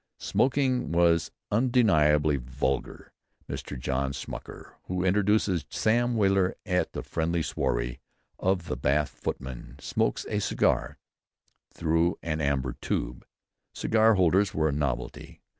Smoking 0.17 0.91
was 0.91 1.29
undeniably 1.51 2.35
vulgar. 2.37 3.13
Mr. 3.47 3.77
John 3.79 4.13
Smauker, 4.13 4.73
who 4.85 5.03
introduces 5.05 5.63
Sam 5.69 6.15
Weller 6.15 6.55
at 6.65 6.93
the 6.93 7.03
"friendly 7.03 7.43
swarry" 7.43 7.99
of 8.39 8.65
the 8.65 8.75
Bath 8.75 9.09
footmen, 9.11 9.75
smokes 9.79 10.25
a 10.27 10.39
cigar 10.39 10.97
"through 11.71 12.17
an 12.23 12.41
amber 12.41 12.73
tube" 12.81 13.27
cigar 13.75 14.15
holders 14.15 14.55
were 14.55 14.69
a 14.69 14.73
novelty. 14.73 15.43